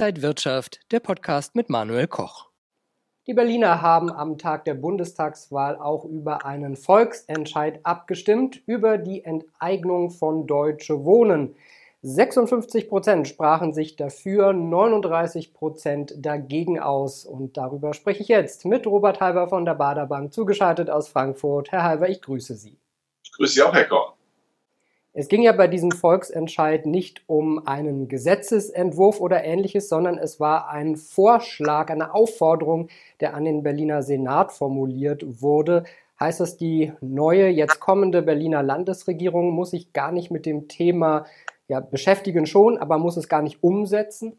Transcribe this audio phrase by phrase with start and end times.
[0.00, 2.48] Inside Wirtschaft, der Podcast mit Manuel Koch.
[3.26, 10.10] Die Berliner haben am Tag der Bundestagswahl auch über einen Volksentscheid abgestimmt, über die Enteignung
[10.10, 11.54] von Deutsche Wohnen.
[12.00, 17.26] 56 Prozent sprachen sich dafür, 39 Prozent dagegen aus.
[17.26, 21.72] Und darüber spreche ich jetzt mit Robert Halber von der Baderbank, zugeschaltet aus Frankfurt.
[21.72, 22.78] Herr Halber, ich grüße Sie.
[23.22, 24.14] Ich grüße Sie auch, Herr Koch.
[25.20, 30.70] Es ging ja bei diesem Volksentscheid nicht um einen Gesetzesentwurf oder ähnliches, sondern es war
[30.70, 32.88] ein Vorschlag, eine Aufforderung,
[33.20, 35.84] der an den Berliner Senat formuliert wurde.
[36.18, 41.26] Heißt das, die neue, jetzt kommende Berliner Landesregierung muss sich gar nicht mit dem Thema
[41.68, 44.38] ja, beschäftigen schon, aber muss es gar nicht umsetzen?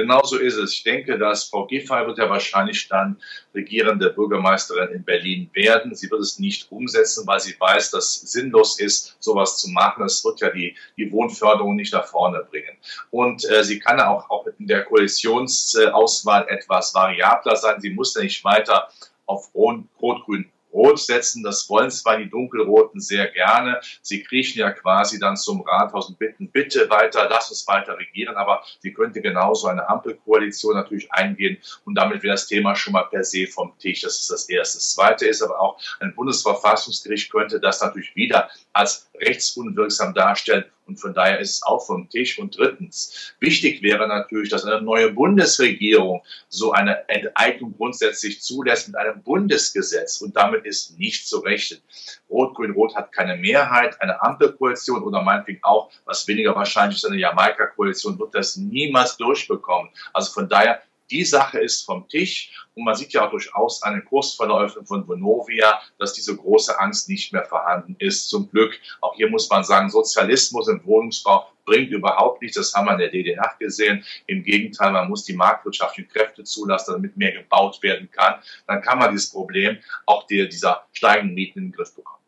[0.00, 0.72] Genau so ist es.
[0.72, 3.20] Ich denke, dass Frau Giffey wird ja wahrscheinlich dann
[3.54, 5.94] regierende Bürgermeisterin in Berlin werden.
[5.94, 10.02] Sie wird es nicht umsetzen, weil sie weiß, dass es sinnlos ist, sowas zu machen.
[10.06, 12.78] Es wird ja die, die Wohnförderung nicht nach vorne bringen.
[13.10, 17.78] Und äh, sie kann auch, auch in der Koalitionsauswahl etwas variabler sein.
[17.82, 18.88] Sie muss ja nicht weiter
[19.26, 21.42] auf Rot-Grün Rot setzen.
[21.42, 23.80] Das wollen zwar die Dunkelroten sehr gerne.
[24.02, 28.36] Sie kriechen ja quasi dann zum Rathaus und bitten, bitte weiter, lass uns weiter regieren.
[28.36, 33.04] Aber sie könnte genauso eine Ampelkoalition natürlich eingehen und damit wäre das Thema schon mal
[33.04, 34.02] per se vom Tisch.
[34.02, 34.78] Das ist das Erste.
[34.78, 40.96] Das Zweite ist aber auch, ein Bundesverfassungsgericht könnte das natürlich wieder als rechtsunwirksam darstellen und
[40.96, 42.38] von daher ist es auch vom Tisch.
[42.38, 48.96] Und drittens, wichtig wäre natürlich, dass eine neue Bundesregierung so eine Enteignung grundsätzlich zulässt mit
[48.96, 50.20] einem Bundesgesetz.
[50.20, 51.80] Und damit ist nicht zu rechnen.
[52.28, 54.02] Rot-Grün-Rot hat keine Mehrheit.
[54.02, 59.90] Eine Ampelkoalition oder meinetwegen auch, was weniger wahrscheinlich ist, eine Jamaika-Koalition wird das niemals durchbekommen.
[60.12, 63.94] Also von daher die Sache ist vom Tisch und man sieht ja auch durchaus an
[63.94, 68.28] den Kursverläufen von Vonovia, dass diese große Angst nicht mehr vorhanden ist.
[68.28, 72.56] Zum Glück, auch hier muss man sagen, Sozialismus im Wohnungsbau bringt überhaupt nichts.
[72.56, 74.04] Das haben wir in der DDR gesehen.
[74.26, 78.40] Im Gegenteil, man muss die marktwirtschaftlichen Kräfte zulassen, damit mehr gebaut werden kann.
[78.66, 82.19] Dann kann man dieses Problem auch dieser steigenden Mieten in den Griff bekommen.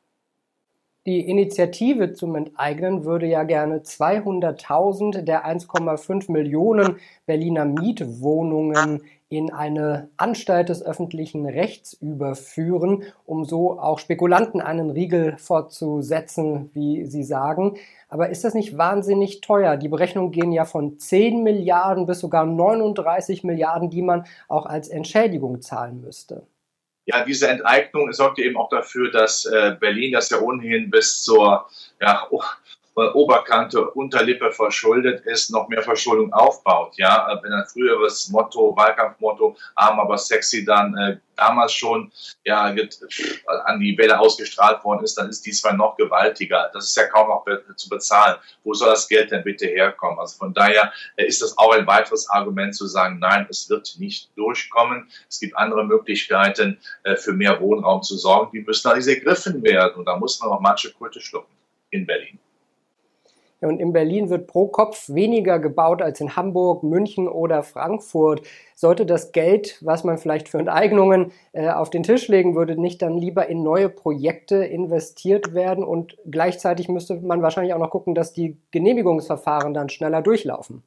[1.04, 10.10] Die Initiative zum Enteignen würde ja gerne 200.000 der 1,5 Millionen Berliner Mietwohnungen in eine
[10.16, 17.78] Anstalt des öffentlichen Rechts überführen, um so auch Spekulanten einen Riegel fortzusetzen, wie Sie sagen.
[18.08, 19.76] Aber ist das nicht wahnsinnig teuer?
[19.76, 24.86] Die Berechnungen gehen ja von 10 Milliarden bis sogar 39 Milliarden, die man auch als
[24.86, 26.46] Entschädigung zahlen müsste
[27.06, 31.68] ja, diese Enteignung sorgt eben auch dafür, dass äh, Berlin, das ja ohnehin bis zur
[32.00, 32.26] ja,
[32.94, 36.94] Oberkante, Unterlippe verschuldet ist, noch mehr Verschuldung aufbaut.
[36.96, 42.12] Ja, äh, wenn ein früheres Motto, Wahlkampfmotto, arm aber sexy, dann äh, damals schon
[42.44, 42.64] ja
[43.64, 46.70] an die Welle ausgestrahlt worden ist, dann ist diesmal noch gewaltiger.
[46.74, 48.36] Das ist ja kaum noch zu bezahlen.
[48.62, 50.18] Wo soll das Geld denn bitte herkommen?
[50.18, 53.94] Also von daher äh, ist das auch ein weiteres Argument zu sagen, nein, es wird
[53.98, 55.10] nicht durchkommen.
[55.30, 58.50] Es gibt andere Möglichkeiten, äh, für mehr Wohnraum zu sorgen.
[58.52, 59.94] Die müssen alles ergriffen werden.
[59.96, 61.52] Und da muss man auch manche Kulte schlucken
[61.90, 62.38] in Berlin.
[63.66, 68.42] Und in Berlin wird pro Kopf weniger gebaut als in Hamburg, München oder Frankfurt.
[68.74, 73.02] Sollte das Geld, was man vielleicht für Enteignungen äh, auf den Tisch legen würde, nicht
[73.02, 75.84] dann lieber in neue Projekte investiert werden?
[75.84, 80.82] Und gleichzeitig müsste man wahrscheinlich auch noch gucken, dass die Genehmigungsverfahren dann schneller durchlaufen.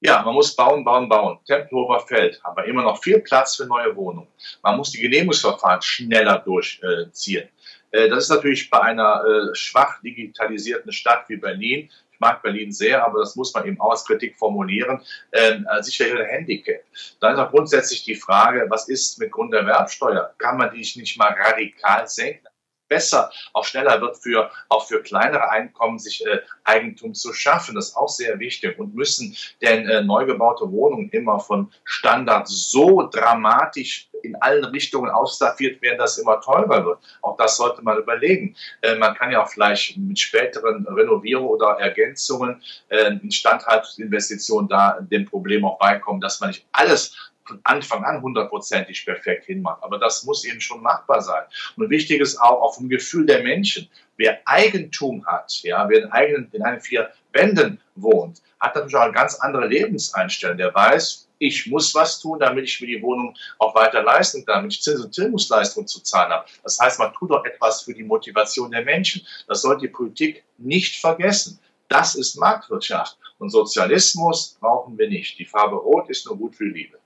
[0.00, 1.38] Ja, man muss bauen, bauen, bauen.
[1.44, 4.28] Tempelhofer Feld haben wir immer noch viel Platz für neue Wohnungen.
[4.62, 7.48] Man muss die Genehmigungsverfahren schneller durchziehen.
[7.48, 7.50] Äh,
[7.90, 11.88] das ist natürlich bei einer äh, schwach digitalisierten Stadt wie Berlin
[12.18, 15.00] ich mag Berlin sehr, aber das muss man eben auch als Kritik formulieren,
[15.32, 16.82] ähm, sicherlich ein Handicap.
[17.20, 20.34] Dann ist auch grundsätzlich die Frage, was ist mit Grunderwerbsteuer?
[20.36, 22.47] Kann man die nicht mal radikal senken?
[22.88, 27.74] Besser, auch schneller wird für auch für kleinere Einkommen sich äh, Eigentum zu schaffen.
[27.74, 28.78] Das ist auch sehr wichtig.
[28.78, 35.10] Und müssen denn äh, neu gebaute Wohnungen immer von Standard so dramatisch in allen Richtungen
[35.10, 36.98] ausstaffiert werden, dass es immer teurer wird.
[37.22, 38.56] Auch das sollte man überlegen.
[38.82, 45.24] Äh, man kann ja auch vielleicht mit späteren Renovierungen oder Ergänzungen, äh, Instandhaltungsinvestitionen da dem
[45.24, 49.82] Problem auch beikommen, dass man nicht alles von Anfang an hundertprozentig perfekt hinmacht.
[49.82, 51.44] Aber das muss eben schon machbar sein.
[51.76, 53.88] Und wichtig ist auch, auch vom Gefühl der Menschen.
[54.16, 59.02] Wer Eigentum hat, ja, wer in, eigenen, in einen vier Wänden wohnt, hat natürlich auch
[59.02, 60.58] eine ganz andere Lebenseinstellung.
[60.58, 64.56] Der weiß, ich muss was tun, damit ich mir die Wohnung auch weiter leisten kann,
[64.56, 66.48] damit ich Zins- und Tilgungsleistungen zu zahlen habe.
[66.62, 69.24] Das heißt, man tut doch etwas für die Motivation der Menschen.
[69.46, 71.60] Das sollte die Politik nicht vergessen.
[71.88, 73.16] Das ist Marktwirtschaft.
[73.38, 75.38] Und Sozialismus brauchen wir nicht.
[75.38, 76.98] Die Farbe Rot ist nur gut für Liebe.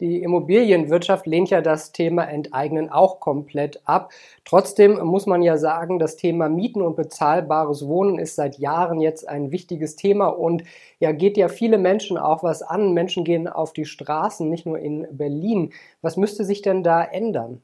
[0.00, 4.10] Die Immobilienwirtschaft lehnt ja das Thema Enteignen auch komplett ab.
[4.46, 9.28] Trotzdem muss man ja sagen, das Thema Mieten und bezahlbares Wohnen ist seit Jahren jetzt
[9.28, 10.64] ein wichtiges Thema und
[11.00, 12.94] ja, geht ja viele Menschen auch was an.
[12.94, 15.72] Menschen gehen auf die Straßen, nicht nur in Berlin.
[16.00, 17.60] Was müsste sich denn da ändern?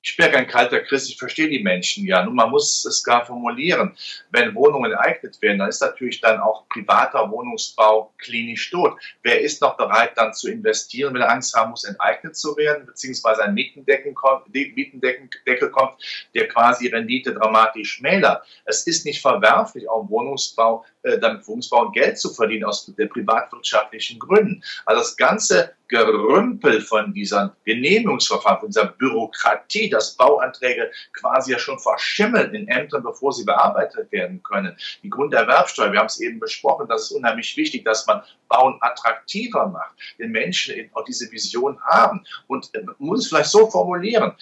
[0.00, 2.24] Ich bin ja kein kalter Christ, ich verstehe die Menschen ja.
[2.24, 3.96] Nun, man muss es gar formulieren.
[4.30, 8.96] Wenn Wohnungen enteignet werden, dann ist natürlich dann auch privater Wohnungsbau klinisch tot.
[9.22, 12.86] Wer ist noch bereit, dann zu investieren, wenn er Angst haben muss, enteignet zu werden,
[12.86, 18.46] beziehungsweise ein Mietendeckel kommt, der quasi Rendite dramatisch schmälert?
[18.66, 24.62] Es ist nicht verwerflich, auch Wohnungsbau, äh, damit Wohnungsbau Geld zu verdienen aus privatwirtschaftlichen Gründen.
[24.86, 31.78] Also das ganze Gerümpel von dieser Genehmigungsverfahren, von dieser Bürokratie, dass Bauanträge quasi ja schon
[31.78, 34.76] verschimmeln in Ämtern, bevor sie bearbeitet werden können.
[35.02, 39.66] Die Grunderwerbsteuer, wir haben es eben besprochen, das ist unheimlich wichtig, dass man Bauen attraktiver
[39.66, 42.24] macht, den Menschen auch diese Vision haben.
[42.46, 44.32] Und man muss es vielleicht so formulieren,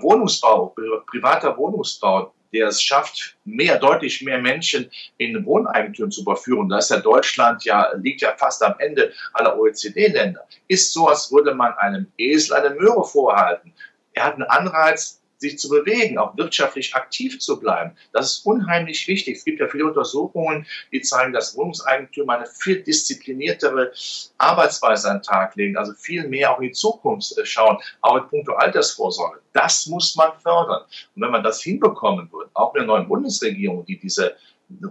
[0.00, 0.74] Wohnungsbau,
[1.06, 6.68] privater Wohnungsbau, der es schafft, mehr, deutlich mehr Menschen in Wohneigentum zu überführen.
[6.68, 10.46] Da ist ja Deutschland ja, liegt ja fast am Ende aller OECD-Länder.
[10.66, 13.72] Ist so, als würde man einem Esel eine Möhre vorhalten.
[14.14, 17.96] Er hat einen Anreiz, sich zu bewegen, auch wirtschaftlich aktiv zu bleiben.
[18.12, 19.38] Das ist unheimlich wichtig.
[19.38, 23.92] Es gibt ja viele Untersuchungen, die zeigen, dass Wohnungseigentümer eine viel diszipliniertere
[24.38, 28.16] Arbeitsweise an den Tag legen, also viel mehr auch in die Zukunft äh, schauen, auch
[28.16, 29.40] in puncto Altersvorsorge.
[29.52, 30.82] Das muss man fördern.
[31.14, 34.36] Und wenn man das hinbekommen wird, auch mit der neuen Bundesregierung, die diese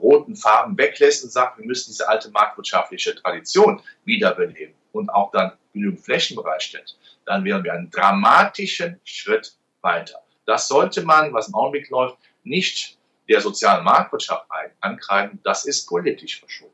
[0.02, 5.52] roten Farben weglässt und sagt, wir müssen diese alte marktwirtschaftliche Tradition wiederbeleben und auch dann
[5.74, 10.20] genügend Flächen bereitstellt, dann wären wir einen dramatischen Schritt weiter.
[10.48, 12.98] Das sollte man, was im Augenblick läuft, nicht
[13.30, 14.48] der sozialen Marktwirtschaft
[14.80, 15.40] ankreiden.
[15.44, 16.74] Das ist politisch verschuldet.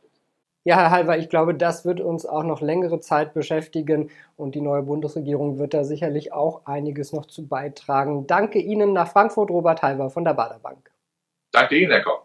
[0.65, 4.61] Ja, Herr Halver, ich glaube, das wird uns auch noch längere Zeit beschäftigen und die
[4.61, 8.27] neue Bundesregierung wird da sicherlich auch einiges noch zu beitragen.
[8.27, 10.89] Danke Ihnen nach Frankfurt, Robert Halver von der Baderbank.
[11.51, 12.21] Danke Ihnen, Herr Koch.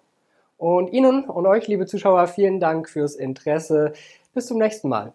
[0.57, 3.93] Und Ihnen und euch, liebe Zuschauer, vielen Dank fürs Interesse.
[4.35, 5.15] Bis zum nächsten Mal.